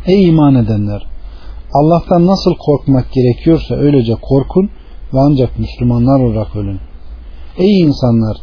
Ey 0.05 0.27
iman 0.27 0.55
edenler! 0.55 1.07
Allah'tan 1.73 2.27
nasıl 2.27 2.51
korkmak 2.65 3.11
gerekiyorsa 3.11 3.75
öylece 3.75 4.13
korkun 4.21 4.69
ve 5.13 5.19
ancak 5.19 5.59
Müslümanlar 5.59 6.19
olarak 6.19 6.55
ölün. 6.55 6.79
Ey 7.57 7.79
insanlar! 7.79 8.37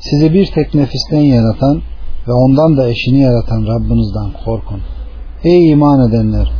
Sizi 0.00 0.34
bir 0.34 0.46
tek 0.46 0.74
nefisten 0.74 1.20
yaratan 1.20 1.82
ve 2.28 2.32
ondan 2.32 2.76
da 2.76 2.88
eşini 2.88 3.20
yaratan 3.20 3.66
Rabbinizden 3.66 4.44
korkun. 4.44 4.80
Ey 5.44 5.70
iman 5.70 6.08
edenler! 6.08 6.52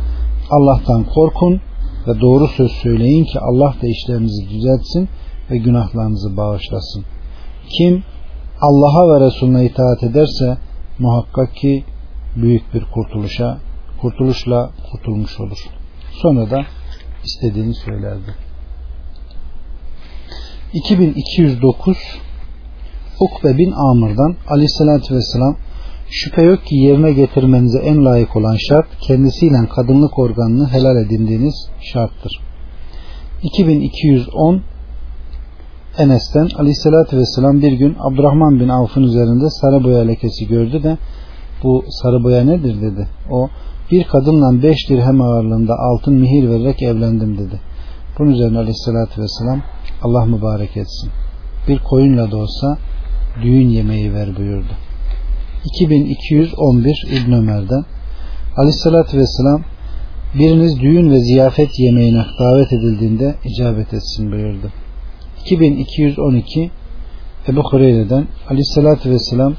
Allah'tan 0.51 1.03
korkun 1.03 1.61
ve 2.07 2.21
doğru 2.21 2.47
söz 2.47 2.71
söyleyin 2.71 3.25
ki 3.25 3.39
Allah 3.39 3.75
da 3.81 3.87
işlerinizi 3.87 4.49
düzeltsin 4.49 5.09
ve 5.51 5.57
günahlarınızı 5.57 6.37
bağışlasın. 6.37 7.05
Kim 7.69 8.03
Allah'a 8.61 9.13
ve 9.13 9.25
Resulüne 9.25 9.65
itaat 9.65 10.03
ederse 10.03 10.57
muhakkak 10.99 11.55
ki 11.55 11.83
büyük 12.35 12.73
bir 12.73 12.85
kurtuluşa 12.93 13.57
kurtuluşla 14.01 14.69
kurtulmuş 14.91 15.39
olur. 15.39 15.57
Sonra 16.11 16.51
da 16.51 16.65
istediğini 17.23 17.75
söylerdi. 17.75 18.35
2209 20.73 21.97
Ukbe 23.19 23.57
bin 23.57 23.71
Amr'dan 23.71 24.35
aleyhissalatü 24.47 25.15
vesselam 25.15 25.57
şüphe 26.13 26.41
yok 26.41 26.65
ki 26.65 26.75
yerine 26.75 27.13
getirmenize 27.13 27.79
en 27.79 28.05
layık 28.05 28.35
olan 28.35 28.57
şart 28.69 28.87
kendisiyle 29.07 29.67
kadınlık 29.75 30.19
organını 30.19 30.67
helal 30.67 30.97
edindiğiniz 31.05 31.69
şarttır. 31.81 32.41
2210 33.43 34.61
Enes'ten 35.97 36.47
Aleyhisselatü 36.59 37.17
Vesselam 37.17 37.61
bir 37.61 37.71
gün 37.71 37.95
Abdurrahman 37.99 38.59
bin 38.59 38.69
Avf'ın 38.69 39.03
üzerinde 39.03 39.49
sarı 39.49 39.83
boya 39.83 39.99
lekesi 39.99 40.47
gördü 40.47 40.83
de 40.83 40.97
bu 41.63 41.85
sarı 41.89 42.23
boya 42.23 42.43
nedir 42.43 42.81
dedi. 42.81 43.07
O 43.31 43.49
bir 43.91 44.03
kadınla 44.03 44.63
beş 44.63 44.89
dirhem 44.89 45.21
ağırlığında 45.21 45.73
altın 45.79 46.13
mihir 46.13 46.49
vererek 46.49 46.81
evlendim 46.81 47.37
dedi. 47.37 47.59
Bunun 48.19 48.31
üzerine 48.31 48.57
Aleyhisselatü 48.57 49.21
Vesselam 49.21 49.61
Allah 50.03 50.25
mübarek 50.25 50.77
etsin. 50.77 51.09
Bir 51.67 51.79
koyunla 51.79 52.31
da 52.31 52.37
olsa 52.37 52.77
düğün 53.43 53.69
yemeği 53.69 54.13
ver 54.13 54.37
buyurdu. 54.37 54.73
2211 55.65 57.05
İbn 57.11 57.31
Ömer'den 57.31 57.85
Aleyhisselatü 58.57 59.17
Vesselam 59.17 59.61
biriniz 60.39 60.79
düğün 60.79 61.11
ve 61.11 61.19
ziyafet 61.19 61.79
yemeğine 61.79 62.25
davet 62.39 62.73
edildiğinde 62.73 63.35
icabet 63.43 63.93
etsin 63.93 64.31
buyurdu. 64.31 64.71
2212 65.41 66.71
Ebu 67.47 67.61
Hureyre'den 67.71 68.27
Aleyhisselatü 68.49 69.09
Vesselam 69.09 69.53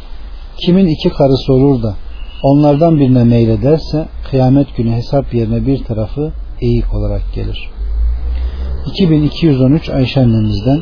kimin 0.57 0.87
iki 0.87 1.09
karısı 1.09 1.53
olur 1.53 1.83
da 1.83 1.97
onlardan 2.43 3.01
birine 3.01 3.25
meylederse 3.25 4.09
kıyamet 4.31 4.77
günü 4.77 4.93
hesap 4.93 5.35
yerine 5.35 5.67
bir 5.67 5.85
tarafı 5.85 6.33
eğik 6.61 6.95
olarak 6.95 7.35
gelir. 7.35 7.71
2213 8.87 9.89
Ayşe 9.91 10.21
annemizden 10.21 10.81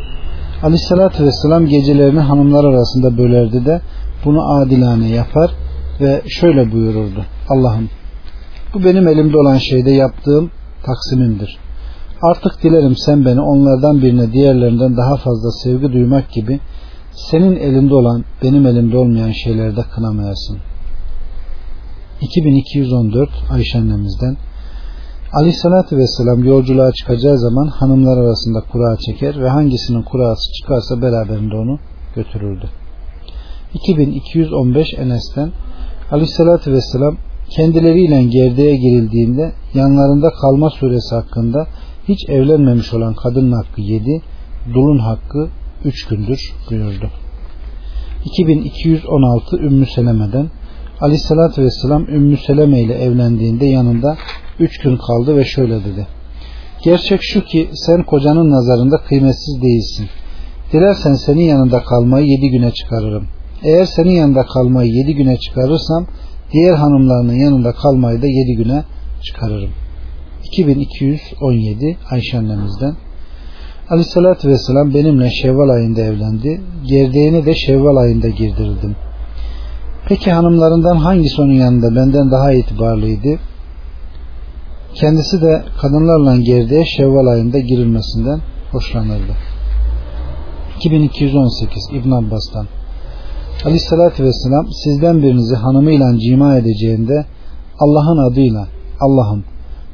Aleyhisselatü 0.63 1.25
Vesselam 1.25 1.67
gecelerini 1.67 2.21
hanımlar 2.21 2.65
arasında 2.65 3.19
bölerdi 3.19 3.67
de 3.67 3.81
bunu 4.25 4.61
adilane 4.61 5.09
yapar 5.09 5.51
ve 6.01 6.23
şöyle 6.29 6.73
buyururdu. 6.73 7.25
Allah'ım 7.49 7.89
bu 8.75 8.85
benim 8.85 9.09
elimde 9.09 9.37
olan 9.37 9.59
şeyde 9.59 9.91
yaptığım 9.91 10.51
taksimimdir. 10.83 11.59
Artık 12.23 12.63
dilerim 12.63 12.97
sen 12.97 13.25
beni 13.25 13.41
onlardan 13.41 14.03
birine 14.03 14.33
diğerlerinden 14.33 14.97
daha 14.97 15.17
fazla 15.17 15.51
sevgi 15.63 15.93
duymak 15.93 16.31
gibi 16.31 16.61
senin 17.31 17.57
elinde 17.57 17.95
olan 17.95 18.25
benim 18.43 18.67
elimde 18.67 18.97
olmayan 18.97 19.33
şeylerde 19.33 19.83
kınamayasın. 19.95 20.59
2214 22.21 23.31
Ayşe 23.51 23.79
annemizden 23.79 24.37
Aleyhissalatü 25.33 25.97
Vesselam 25.97 26.45
yolculuğa 26.45 26.93
çıkacağı 26.93 27.39
zaman 27.39 27.67
hanımlar 27.67 28.19
arasında 28.19 28.61
kura 28.61 28.97
çeker 28.97 29.43
ve 29.43 29.49
hangisinin 29.49 30.03
kurası 30.03 30.53
çıkarsa 30.53 31.03
beraberinde 31.03 31.57
onu 31.57 31.79
götürürdü. 32.17 32.71
2215 33.75 34.95
Enes'ten 34.95 35.53
Aleyhissalatü 36.11 36.73
Vesselam 36.73 37.17
kendileriyle 37.51 38.25
gerdeğe 38.25 38.77
girildiğinde 38.77 39.53
yanlarında 39.75 40.31
kalma 40.31 40.71
suresi 40.71 41.15
hakkında 41.15 41.67
hiç 42.09 42.29
evlenmemiş 42.29 42.95
olan 42.95 43.15
kadının 43.15 43.53
hakkı 43.53 43.81
7, 43.81 44.23
dulun 44.75 44.99
hakkı 44.99 45.49
3 45.85 46.07
gündür 46.07 46.53
buyurdu. 46.71 47.11
2216 48.25 49.57
Ümmü 49.57 49.87
Seleme'den 49.87 50.51
Aleyhissalatü 51.01 51.63
Vesselam 51.63 52.09
Ümmü 52.09 52.37
Seleme 52.37 52.81
ile 52.81 52.95
evlendiğinde 52.95 53.67
yanında 53.67 54.17
3 54.59 54.79
gün 54.79 54.97
kaldı 54.97 55.37
ve 55.37 55.45
şöyle 55.45 55.85
dedi. 55.85 56.07
Gerçek 56.85 57.21
şu 57.23 57.45
ki 57.45 57.71
sen 57.73 58.03
kocanın 58.03 58.51
nazarında 58.51 58.97
kıymetsiz 58.97 59.63
değilsin. 59.63 60.07
Dilersen 60.73 61.15
senin 61.15 61.45
yanında 61.45 61.83
kalmayı 61.83 62.27
7 62.27 62.51
güne 62.51 62.71
çıkarırım. 62.71 63.27
Eğer 63.65 63.85
senin 63.85 64.11
yanında 64.11 64.47
kalmayı 64.47 64.93
7 64.93 65.15
güne 65.15 65.37
çıkarırsam 65.37 66.07
diğer 66.53 66.75
hanımlarının 66.75 67.35
yanında 67.35 67.73
kalmayı 67.73 68.23
da 68.23 68.27
7 68.27 68.57
güne 68.57 68.85
çıkarırım. 69.23 69.71
2217 70.45 71.97
Ayşe 72.11 72.39
annemizden 72.39 72.97
Aleyhissalatü 73.91 74.49
Vesselam 74.49 74.95
benimle 74.95 75.31
Şevval 75.31 75.69
ayında 75.69 76.01
evlendi. 76.01 76.61
Gerdeğini 76.87 77.47
de 77.47 77.55
Şevval 77.55 77.97
ayında 77.97 78.29
girdirdim. 78.29 78.97
Peki 80.09 80.33
hanımlarından 80.33 80.97
hangisi 80.97 81.43
onun 81.43 81.53
yanında 81.53 81.97
benden 81.97 82.31
daha 82.31 82.53
itibarlıydı? 82.53 83.39
Kendisi 84.95 85.43
de 85.43 85.63
kadınlarla 85.81 86.37
gerdeğe 86.37 86.87
Şevval 86.87 87.27
ayında 87.27 87.59
girilmesinden 87.59 88.41
hoşlanırdı. 88.71 89.33
2218 90.77 91.89
İbn 91.93 92.11
Abbas'tan 92.11 92.67
Aleyhissalatü 93.65 94.25
Vesselam 94.25 94.67
sizden 94.85 95.23
birinizi 95.23 95.55
hanımıyla 95.55 96.19
cima 96.19 96.57
edeceğinde 96.57 97.27
Allah'ın 97.79 98.33
adıyla 98.33 98.69
Allah'ım 99.01 99.45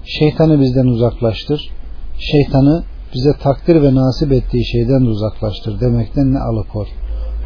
şeytanı 0.04 0.60
bizden 0.60 0.86
uzaklaştır 0.86 1.70
şeytanı 2.18 2.84
bize 3.14 3.32
takdir 3.42 3.82
ve 3.82 3.94
nasip 3.94 4.32
ettiği 4.32 4.64
şeyden 4.66 5.00
uzaklaştır 5.00 5.80
demekten 5.80 6.34
ne 6.34 6.38
alıkor. 6.38 6.86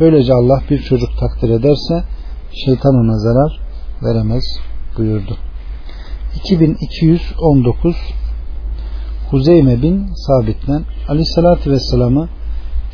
Böylece 0.01 0.33
Allah 0.33 0.63
bir 0.71 0.79
çocuk 0.79 1.11
takdir 1.21 1.51
ederse 1.51 2.05
şeytan 2.65 2.95
ona 2.95 3.19
zarar 3.19 3.61
veremez 4.03 4.45
buyurdu. 4.99 5.37
2219 6.35 7.97
Huzeyme 9.31 9.83
bin 9.83 10.07
Sabit'ten 10.27 10.83
Aleyhisselatü 11.09 11.71
Vesselam'ı 11.71 12.29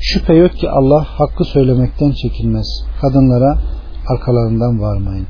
şüphe 0.00 0.34
yok 0.34 0.52
ki 0.52 0.70
Allah 0.70 1.04
hakkı 1.04 1.44
söylemekten 1.44 2.12
çekilmez. 2.12 2.66
Kadınlara 3.00 3.58
arkalarından 4.08 4.80
varmayın. 4.80 5.26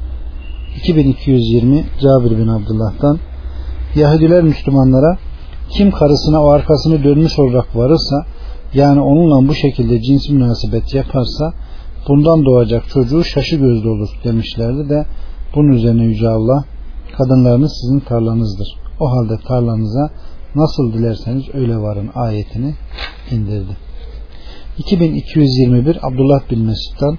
2220 0.77 1.85
Cabir 2.01 2.39
bin 2.39 2.49
Abdullah'tan 2.49 3.19
Yahudiler 3.95 4.43
Müslümanlara 4.43 5.19
kim 5.71 5.91
karısına 5.91 6.45
o 6.45 6.49
arkasını 6.49 7.05
dönmüş 7.05 7.39
olarak 7.39 7.77
varırsa 7.77 8.27
yani 8.75 9.01
onunla 9.01 9.49
bu 9.49 9.55
şekilde 9.55 10.03
cins 10.03 10.29
münasebet 10.29 10.95
yaparsa 10.95 11.53
bundan 12.09 12.45
doğacak 12.45 12.89
çocuğu 12.89 13.25
şaşı 13.25 13.57
gözlü 13.57 13.89
olur 13.89 14.09
demişlerdi 14.25 14.89
de 14.89 15.07
bunun 15.55 15.69
üzerine 15.69 16.05
Yüce 16.05 16.29
Allah 16.29 16.65
kadınlarınız 17.19 17.73
sizin 17.81 18.01
tarlanızdır. 18.01 18.69
O 19.01 19.11
halde 19.11 19.39
tarlanıza 19.49 20.11
nasıl 20.55 20.93
dilerseniz 20.93 21.45
öyle 21.55 21.77
varın 21.77 22.11
ayetini 22.15 22.75
indirdi. 23.31 23.88
2221 24.79 25.99
Abdullah 26.03 26.51
bin 26.51 26.67
Mesud'dan 26.67 27.19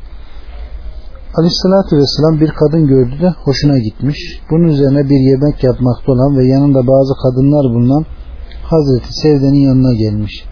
Aleyhissalatü 1.37 1.97
Vesselam 1.97 2.39
bir 2.39 2.49
kadın 2.49 2.87
gördü 2.87 3.21
de 3.21 3.29
hoşuna 3.29 3.79
gitmiş. 3.79 4.19
Bunun 4.51 4.67
üzerine 4.67 5.09
bir 5.09 5.19
yemek 5.19 5.63
yapmakta 5.63 6.11
olan 6.11 6.37
ve 6.37 6.47
yanında 6.47 6.87
bazı 6.87 7.13
kadınlar 7.23 7.75
bulunan 7.75 8.05
Hazreti 8.63 9.13
Sevde'nin 9.13 9.61
yanına 9.67 9.93
gelmiş. 9.93 10.43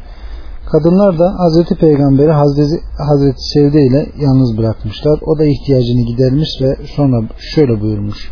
Kadınlar 0.71 1.19
da 1.19 1.35
Hazreti 1.39 1.75
Peygamber'i 1.75 2.31
Hazreti, 2.31 2.81
Hazreti 2.97 3.41
Sevde 3.53 3.81
ile 3.85 4.05
yalnız 4.19 4.57
bırakmışlar. 4.57 5.19
O 5.25 5.39
da 5.39 5.45
ihtiyacını 5.45 6.01
gidermiş 6.01 6.49
ve 6.61 6.75
sonra 6.95 7.29
şöyle 7.37 7.81
buyurmuş. 7.81 8.31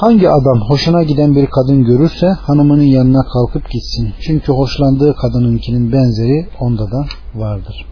Hangi 0.00 0.28
adam 0.28 0.60
hoşuna 0.68 1.02
giden 1.02 1.34
bir 1.34 1.46
kadın 1.46 1.84
görürse 1.84 2.26
hanımının 2.26 2.82
yanına 2.82 3.22
kalkıp 3.22 3.70
gitsin. 3.70 4.12
Çünkü 4.20 4.52
hoşlandığı 4.52 5.14
kadınınkinin 5.16 5.92
benzeri 5.92 6.48
onda 6.60 6.90
da 6.90 7.06
vardır. 7.34 7.86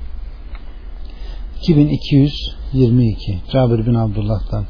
2222 1.63 3.39
Cabir 3.53 3.87
bin 3.87 3.95
Abdullah'tan 3.95 4.65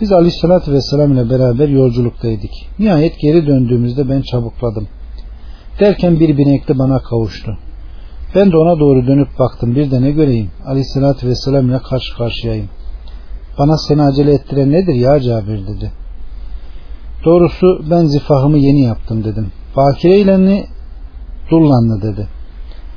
Biz 0.00 0.12
Aleyhisselatü 0.12 0.72
Vesselam 0.72 1.12
ile 1.12 1.30
beraber 1.30 1.68
yolculuktaydık. 1.68 2.50
Nihayet 2.78 3.20
geri 3.20 3.46
döndüğümüzde 3.46 4.08
ben 4.08 4.22
çabukladım. 4.22 4.88
Derken 5.80 6.20
bir 6.20 6.38
binekli 6.38 6.78
bana 6.78 6.98
kavuştu. 6.98 7.58
Ben 8.34 8.52
de 8.52 8.56
ona 8.56 8.78
doğru 8.78 9.06
dönüp 9.06 9.38
baktım. 9.38 9.76
Bir 9.76 9.90
de 9.90 10.02
ne 10.02 10.10
göreyim? 10.10 10.50
Aleyhisselatü 10.66 11.28
Vesselam 11.28 11.68
ile 11.68 11.78
karşı 11.78 12.16
karşıyayım. 12.16 12.68
Bana 13.58 13.78
seni 13.78 14.02
acele 14.02 14.32
ettiren 14.32 14.72
nedir 14.72 14.94
ya 14.94 15.20
Cabir 15.20 15.66
dedi. 15.66 15.92
Doğrusu 17.28 17.66
ben 17.90 18.04
zifahımı 18.04 18.58
yeni 18.58 18.82
yaptım 18.82 19.24
dedim. 19.24 19.46
Bakire 19.76 20.18
ile 20.18 20.66
Dullanlı 21.50 22.02
dedi. 22.02 22.28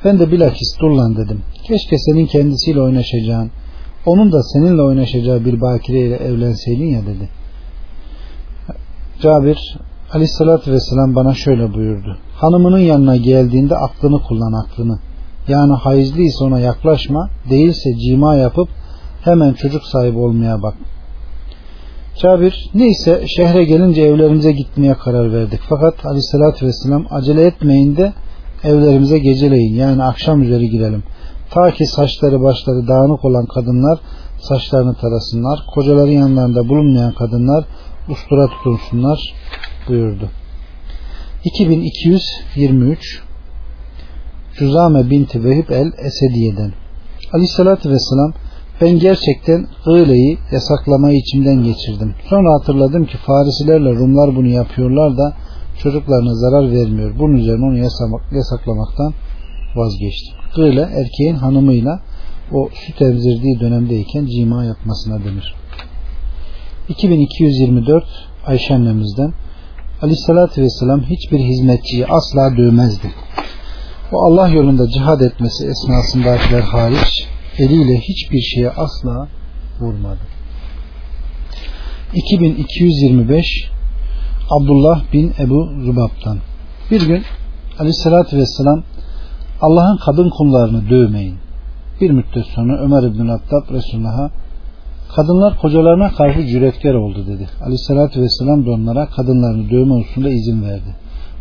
Ben 0.06 0.20
de 0.20 0.32
bilakis 0.32 0.80
Dullan 0.82 1.15
dedim. 1.17 1.41
Keşke 1.63 1.98
senin 1.98 2.26
kendisiyle 2.26 2.82
oynaşacağın, 2.82 3.52
onun 4.06 4.32
da 4.32 4.44
seninle 4.44 4.82
oynaşacağı 4.82 5.46
bir 5.46 5.62
bakire 5.62 6.00
ile 6.00 6.15
evlenseydin 6.15 6.86
ya 6.86 7.02
dedi. 7.02 7.30
Cabir 9.22 9.78
aleyhissalatü 10.13 10.72
vesselam 10.72 11.15
bana 11.15 11.34
şöyle 11.34 11.74
buyurdu. 11.74 12.17
Hanımının 12.36 12.80
yanına 12.80 13.15
geldiğinde 13.15 13.76
aklını 13.76 14.24
kullan 14.24 14.65
aklını. 14.65 15.00
Yani 15.48 15.74
hayızlıysa 15.74 16.46
ona 16.46 16.60
yaklaşma, 16.60 17.30
değilse 17.50 17.89
cima 17.98 18.36
yapıp 18.36 18.70
hemen 19.22 19.54
çocuk 19.54 19.84
sahibi 19.84 20.17
olmaya 20.17 20.62
bak. 20.62 20.74
Cabir 22.21 22.69
neyse 22.73 23.23
şehre 23.27 23.63
gelince 23.63 24.01
evlerimize 24.01 24.51
gitmeye 24.51 24.93
karar 24.93 25.34
verdik. 25.34 25.60
Fakat 25.69 26.05
aleyhissalatü 26.05 26.65
vesselam 26.65 27.05
acele 27.10 27.45
etmeyin 27.45 27.97
de 27.97 28.13
evlerimize 28.63 29.19
geceleyin 29.19 29.75
yani 29.75 30.03
akşam 30.03 30.41
üzeri 30.41 30.69
girelim. 30.69 31.03
Ta 31.49 31.71
ki 31.71 31.86
saçları 31.86 32.41
başları 32.41 32.88
dağınık 32.88 33.25
olan 33.25 33.45
kadınlar 33.45 33.99
saçlarını 34.39 34.95
tarasınlar. 34.95 35.60
Kocaların 35.73 36.12
yanlarında 36.12 36.69
bulunmayan 36.69 37.13
kadınlar 37.13 37.65
ustura 38.10 38.47
tutunsunlar 38.47 39.34
buyurdu. 39.88 40.29
2223 41.45 43.23
Cuzame 44.57 45.10
binti 45.10 45.43
Vehib 45.43 45.69
el 45.69 45.91
Esediye'den. 45.97 46.73
Aleyhissalatü 47.34 47.89
vesselam 47.89 48.34
ben 48.82 49.00
gerçekten 49.00 49.67
gıyleyi 49.86 50.38
yasaklamayı 50.52 51.17
içimden 51.17 51.63
geçirdim. 51.63 52.15
Sonra 52.30 52.54
hatırladım 52.54 53.06
ki 53.06 53.17
Farisilerle 53.17 53.89
Rumlar 53.89 54.36
bunu 54.36 54.48
yapıyorlar 54.48 55.17
da 55.17 55.34
çocuklarına 55.84 56.36
zarar 56.36 56.72
vermiyor. 56.72 57.20
Bunun 57.20 57.34
üzerine 57.34 57.65
onu 57.65 57.78
yasaklamaktan 58.32 59.13
vazgeçtim. 59.76 60.36
Gıyle 60.56 60.82
erkeğin 60.82 61.36
hanımıyla 61.36 62.02
o 62.54 62.70
süt 62.74 63.02
emzirdiği 63.02 63.60
dönemdeyken 63.60 64.26
cima 64.26 64.63
yapmasına 64.63 65.24
denir. 65.24 65.56
2224 66.89 68.04
Ayşe 68.46 68.74
annemizden 68.74 69.34
Aleyhissalatü 70.02 70.62
Vesselam 70.62 71.02
hiçbir 71.02 71.39
hizmetçiyi 71.39 72.06
asla 72.08 72.58
dövmezdi. 72.58 73.12
O 74.13 74.22
Allah 74.22 74.50
yolunda 74.50 74.89
cihad 74.89 75.22
etmesi 75.22 75.67
esnasındakiler 75.67 76.62
hariç 76.62 77.28
eliyle 77.58 78.00
hiçbir 78.00 78.42
şeye 78.42 78.70
asla 78.70 79.28
vurmadı. 79.80 80.20
2225 82.16 83.46
Abdullah 84.50 85.14
bin 85.14 85.34
Ebu 85.40 85.70
Zubab'dan 85.86 86.38
bir 86.92 87.02
gün 87.02 87.24
Aleyhissalatü 87.80 88.38
Vesselam 88.38 88.84
Allah'ın 89.62 89.98
kadın 89.98 90.30
kullarını 90.30 90.90
dövmeyin. 90.90 91.36
Bir 92.02 92.12
müddet 92.12 92.46
sonra 92.46 92.82
Ömer 92.82 93.04
İbn 93.04 93.28
Hattab 93.28 93.74
Resulullah'a 93.74 94.32
kadınlar 95.16 95.58
kocalarına 95.58 96.12
karşı 96.12 96.48
cüretkar 96.48 96.94
oldu 96.94 97.28
dedi. 97.28 97.50
Aleyhissalatü 97.62 98.22
Vesselam 98.22 98.66
da 98.66 98.72
onlara 98.72 99.06
kadınlarını 99.06 99.70
dövme 99.70 99.94
hususunda 99.94 100.30
izin 100.30 100.64
verdi. 100.64 100.96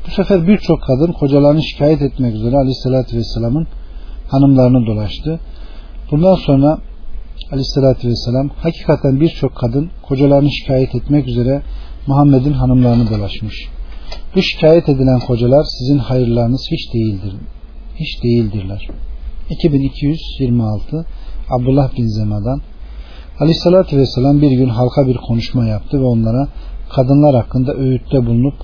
Bu 0.07 0.11
sefer 0.11 0.46
birçok 0.46 0.83
kadın 0.83 1.12
kocalarını 1.12 1.62
şikayet 1.62 2.03
etmek 2.03 2.35
üzere 2.35 2.57
Aleyhissalatü 2.57 3.16
Vesselam'ın 3.16 3.66
hanımlarını 4.31 4.87
dolaştı. 4.87 5.40
Bundan 6.11 6.35
sonra 6.35 6.79
Aleyhissalatü 7.53 8.09
Vesselam 8.09 8.49
hakikaten 8.49 9.20
birçok 9.20 9.57
kadın 9.57 9.90
kocalarını 10.03 10.51
şikayet 10.51 10.94
etmek 10.94 11.29
üzere 11.29 11.62
Muhammed'in 12.07 12.53
hanımlarını 12.53 13.11
dolaşmış. 13.11 13.68
Bu 14.35 14.42
şikayet 14.42 14.88
edilen 14.88 15.20
kocalar 15.20 15.64
sizin 15.79 15.99
hayırlarınız 15.99 16.68
hiç 16.70 16.94
değildir. 16.94 17.35
Hiç 17.96 18.23
değildirler. 18.25 18.88
2226 19.51 21.07
Abdullah 21.51 21.96
bin 21.96 22.07
Zema'dan 22.07 22.61
Aleyhissalatü 23.40 23.96
Vesselam 23.96 24.42
bir 24.42 24.51
gün 24.51 24.68
halka 24.68 25.07
bir 25.07 25.16
konuşma 25.16 25.66
yaptı 25.66 26.01
ve 26.01 26.05
onlara 26.05 26.49
kadınlar 26.90 27.35
hakkında 27.35 27.75
öğütte 27.75 28.27
bulunup 28.27 28.55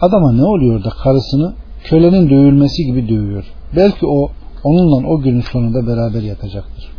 adama 0.00 0.32
ne 0.32 0.44
oluyor 0.44 0.84
da 0.84 0.90
karısını 0.90 1.54
kölenin 1.84 2.30
dövülmesi 2.30 2.84
gibi 2.84 3.08
dövüyor. 3.08 3.44
Belki 3.76 4.06
o 4.06 4.30
onunla 4.66 5.08
o 5.08 5.20
günün 5.20 5.40
sonunda 5.40 5.86
beraber 5.86 6.22
yatacaktır. 6.22 6.95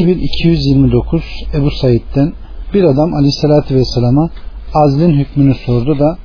2229 0.00 1.22
Ebu 1.54 1.70
Said'den 1.70 2.32
bir 2.74 2.84
adam 2.84 3.14
aleyhissalatü 3.14 3.74
vesselama 3.74 4.30
azlin 4.74 5.12
hükmünü 5.12 5.54
sordu 5.54 5.98
da 5.98 6.18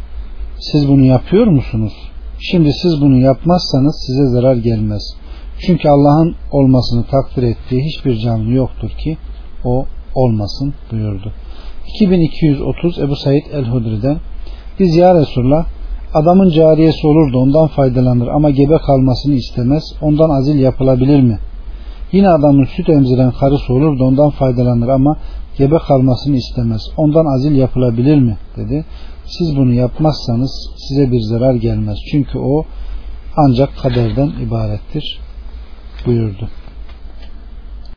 siz 0.59 0.87
bunu 0.87 1.03
yapıyor 1.03 1.47
musunuz? 1.47 1.93
Şimdi 2.39 2.73
siz 2.73 3.01
bunu 3.01 3.17
yapmazsanız 3.17 4.03
size 4.07 4.25
zarar 4.25 4.55
gelmez. 4.55 5.15
Çünkü 5.59 5.89
Allah'ın 5.89 6.35
olmasını 6.51 7.05
takdir 7.05 7.43
ettiği 7.43 7.81
hiçbir 7.83 8.17
canlı 8.17 8.51
yoktur 8.51 8.89
ki 8.89 9.17
o 9.63 9.85
olmasın 10.15 10.73
buyurdu. 10.91 11.33
2230 11.95 12.99
Ebu 12.99 13.15
Said 13.15 13.45
el-Hudri'den 13.53 14.17
biz 14.79 14.95
ya 14.95 15.15
Resulullah 15.15 15.65
adamın 16.13 16.49
cariyesi 16.49 17.07
olur 17.07 17.33
da 17.33 17.37
ondan 17.37 17.67
faydalanır 17.67 18.27
ama 18.27 18.49
gebe 18.49 18.77
kalmasını 18.77 19.35
istemez 19.35 19.83
ondan 20.01 20.29
azil 20.29 20.59
yapılabilir 20.59 21.21
mi? 21.21 21.39
Yine 22.11 22.29
adamın 22.29 22.65
süt 22.65 22.89
emziren 22.89 23.31
karısı 23.31 23.73
olur 23.73 23.99
da 23.99 24.03
ondan 24.03 24.29
faydalanır 24.29 24.87
ama 24.87 25.17
gebe 25.57 25.77
kalmasını 25.87 26.35
istemez. 26.35 26.81
Ondan 26.97 27.25
azil 27.35 27.55
yapılabilir 27.55 28.19
mi? 28.19 28.37
dedi. 28.57 28.85
Siz 29.25 29.57
bunu 29.57 29.73
yapmazsanız 29.73 30.51
size 30.77 31.11
bir 31.11 31.19
zarar 31.19 31.53
gelmez. 31.55 31.97
Çünkü 32.11 32.37
o 32.37 32.63
ancak 33.37 33.77
kaderden 33.77 34.31
ibarettir 34.47 35.19
buyurdu. 36.05 36.49